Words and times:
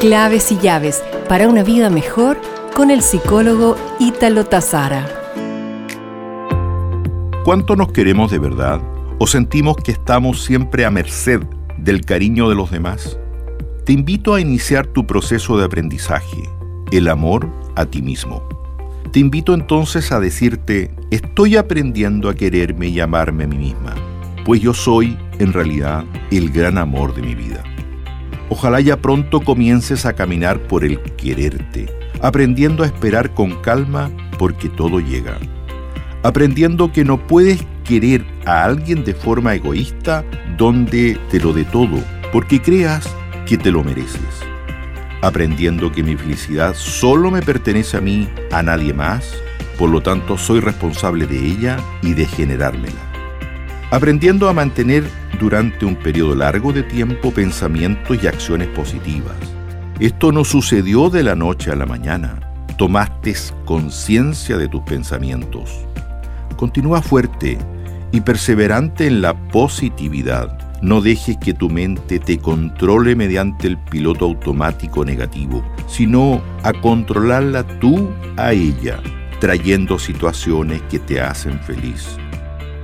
Claves 0.00 0.50
y 0.50 0.56
llaves 0.56 1.04
para 1.28 1.46
una 1.46 1.62
vida 1.62 1.90
mejor 1.90 2.40
con 2.74 2.90
el 2.90 3.02
psicólogo 3.02 3.76
Ítalo 3.98 4.46
Tazara. 4.46 5.06
¿Cuánto 7.44 7.76
nos 7.76 7.92
queremos 7.92 8.30
de 8.30 8.38
verdad? 8.38 8.80
¿O 9.18 9.26
sentimos 9.26 9.76
que 9.76 9.92
estamos 9.92 10.42
siempre 10.42 10.86
a 10.86 10.90
merced 10.90 11.42
del 11.76 12.00
cariño 12.06 12.48
de 12.48 12.54
los 12.54 12.70
demás? 12.70 13.18
Te 13.84 13.92
invito 13.92 14.32
a 14.32 14.40
iniciar 14.40 14.86
tu 14.86 15.06
proceso 15.06 15.58
de 15.58 15.66
aprendizaje, 15.66 16.48
el 16.92 17.06
amor 17.06 17.50
a 17.76 17.84
ti 17.84 18.00
mismo. 18.00 18.42
Te 19.12 19.20
invito 19.20 19.52
entonces 19.52 20.12
a 20.12 20.20
decirte, 20.20 20.94
estoy 21.10 21.58
aprendiendo 21.58 22.30
a 22.30 22.34
quererme 22.34 22.88
y 22.88 23.00
amarme 23.00 23.44
a 23.44 23.48
mí 23.48 23.58
misma, 23.58 23.94
pues 24.46 24.62
yo 24.62 24.72
soy, 24.72 25.18
en 25.38 25.52
realidad, 25.52 26.06
el 26.30 26.50
gran 26.50 26.78
amor 26.78 27.14
de 27.14 27.20
mi 27.20 27.34
vida. 27.34 27.62
Ojalá 28.50 28.80
ya 28.80 28.98
pronto 28.98 29.40
comiences 29.40 30.04
a 30.04 30.12
caminar 30.12 30.60
por 30.60 30.84
el 30.84 31.00
quererte, 31.00 31.86
aprendiendo 32.20 32.82
a 32.82 32.86
esperar 32.86 33.32
con 33.32 33.62
calma 33.62 34.10
porque 34.38 34.68
todo 34.68 35.00
llega. 35.00 35.38
Aprendiendo 36.22 36.92
que 36.92 37.04
no 37.04 37.26
puedes 37.26 37.64
querer 37.84 38.26
a 38.44 38.64
alguien 38.64 39.04
de 39.04 39.14
forma 39.14 39.54
egoísta 39.54 40.22
donde 40.58 41.18
te 41.30 41.40
lo 41.40 41.54
dé 41.54 41.64
todo, 41.64 41.98
porque 42.30 42.60
creas 42.60 43.08
que 43.46 43.56
te 43.56 43.70
lo 43.70 43.82
mereces 43.82 44.50
aprendiendo 45.22 45.92
que 45.92 46.02
mi 46.02 46.16
felicidad 46.16 46.74
solo 46.74 47.30
me 47.30 47.42
pertenece 47.42 47.96
a 47.96 48.00
mí, 48.00 48.28
a 48.52 48.62
nadie 48.62 48.94
más, 48.94 49.34
por 49.78 49.90
lo 49.90 50.02
tanto 50.02 50.38
soy 50.38 50.60
responsable 50.60 51.26
de 51.26 51.38
ella 51.38 51.76
y 52.02 52.14
de 52.14 52.26
generármela. 52.26 53.00
Aprendiendo 53.90 54.48
a 54.48 54.52
mantener 54.52 55.04
durante 55.40 55.84
un 55.84 55.96
periodo 55.96 56.36
largo 56.36 56.72
de 56.72 56.84
tiempo 56.84 57.32
pensamientos 57.32 58.22
y 58.22 58.28
acciones 58.28 58.68
positivas. 58.68 59.34
Esto 59.98 60.30
no 60.30 60.44
sucedió 60.44 61.10
de 61.10 61.24
la 61.24 61.34
noche 61.34 61.72
a 61.72 61.76
la 61.76 61.86
mañana. 61.86 62.38
Tomaste 62.76 63.34
conciencia 63.64 64.56
de 64.56 64.68
tus 64.68 64.82
pensamientos. 64.82 65.84
Continúa 66.56 67.02
fuerte 67.02 67.58
y 68.12 68.20
perseverante 68.20 69.06
en 69.06 69.22
la 69.22 69.34
positividad 69.48 70.70
no 70.82 71.02
dejes 71.02 71.36
que 71.36 71.52
tu 71.52 71.68
mente 71.68 72.18
te 72.18 72.38
controle 72.38 73.14
mediante 73.14 73.66
el 73.66 73.76
piloto 73.76 74.24
automático 74.24 75.04
negativo, 75.04 75.62
sino 75.86 76.40
a 76.62 76.72
controlarla 76.72 77.64
tú 77.80 78.08
a 78.38 78.52
ella, 78.52 78.98
trayendo 79.40 79.98
situaciones 79.98 80.80
que 80.88 80.98
te 80.98 81.20
hacen 81.20 81.60
feliz. 81.60 82.16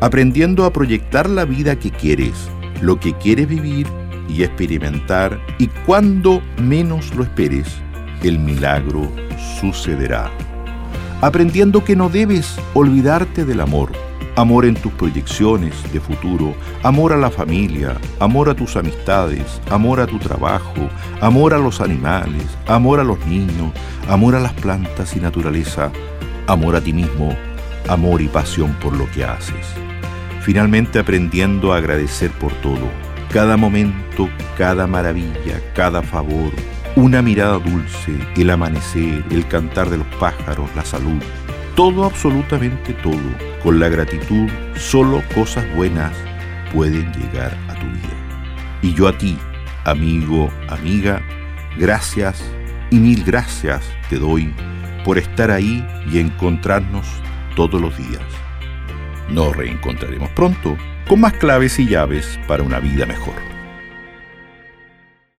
Aprendiendo 0.00 0.66
a 0.66 0.72
proyectar 0.72 1.28
la 1.28 1.47
vida 1.47 1.78
que 1.78 1.91
quieres, 1.91 2.48
lo 2.83 3.00
que 3.00 3.14
quieres 3.14 3.48
vivir 3.48 3.86
y 4.28 4.42
experimentar, 4.42 5.41
y 5.58 5.69
cuando 5.86 6.42
menos 6.62 7.14
lo 7.14 7.22
esperes, 7.22 7.66
el 8.22 8.39
milagro 8.39 9.11
sucederá. 9.58 10.30
Aprendiendo 11.22 11.83
que 11.83 11.97
no 11.97 12.11
debes 12.11 12.56
olvidarte 12.74 13.47
del 13.47 13.62
amor, 13.62 13.91
amor 14.36 14.67
en 14.67 14.74
tus 14.74 14.92
proyecciones 14.92 15.72
de 15.91 15.98
futuro, 15.98 16.55
amor 16.83 17.14
a 17.14 17.17
la 17.17 17.30
familia, 17.30 17.97
amor 18.20 18.50
a 18.50 18.55
tus 18.55 18.77
amistades, 18.77 19.62
amor 19.70 19.98
a 20.00 20.06
tu 20.06 20.19
trabajo, 20.19 20.91
amor 21.22 21.55
a 21.55 21.58
los 21.58 21.80
animales, 21.80 22.44
amor 22.67 23.00
a 23.00 23.05
los 23.05 23.19
niños, 23.27 23.72
amor 24.11 24.34
a 24.34 24.41
las 24.41 24.52
plantas 24.52 25.17
y 25.17 25.20
naturaleza, 25.20 25.91
amor 26.47 26.77
a 26.77 26.83
ti 26.83 26.92
mismo, 26.92 27.34
amor 27.89 28.23
y 28.23 28.29
pasión 28.29 28.75
por 28.75 28.97
lo 28.97 29.11
que 29.11 29.25
haces. 29.25 29.67
Finalmente 30.41 30.98
aprendiendo 30.98 31.73
a 31.73 31.79
agradecer 31.79 32.31
por 32.33 32.53
todo, 32.61 32.91
cada 33.33 33.56
momento, 33.56 34.29
cada 34.56 34.87
maravilla, 34.87 35.61
cada 35.75 36.03
favor, 36.03 36.53
una 36.95 37.20
mirada 37.20 37.59
dulce, 37.59 38.17
el 38.37 38.51
amanecer, 38.51 39.25
el 39.31 39.47
cantar 39.48 39.91
de 39.91 39.98
los 39.98 40.07
pájaros, 40.19 40.70
la 40.75 40.84
salud, 40.84 41.23
todo, 41.75 42.05
absolutamente 42.05 42.95
todo. 42.95 43.20
Con 43.63 43.79
la 43.79 43.89
gratitud, 43.89 44.48
solo 44.77 45.23
cosas 45.35 45.64
buenas 45.74 46.13
pueden 46.73 47.13
llegar 47.13 47.57
a 47.68 47.74
tu 47.74 47.86
vida. 47.86 48.79
Y 48.83 48.95
yo 48.95 49.08
a 49.08 49.18
ti, 49.18 49.36
amigo, 49.85 50.51
amiga, 50.68 51.20
gracias 51.79 52.42
y 52.91 52.97
mil 52.97 53.24
gracias 53.24 53.85
te 54.08 54.18
doy 54.18 54.55
por 55.05 55.18
estar 55.18 55.51
ahí 55.51 55.86
y 56.11 56.18
encontrarnos 56.18 57.07
todos 57.56 57.80
los 57.80 57.96
días. 57.98 58.22
Nos 59.28 59.56
reencontraremos 59.56 60.30
pronto 60.30 60.77
con 61.08 61.20
más 61.20 61.33
claves 61.33 61.80
y 61.80 61.89
llaves 61.89 62.39
para 62.46 62.62
una 62.62 62.78
vida 62.78 63.06
mejor. 63.06 63.55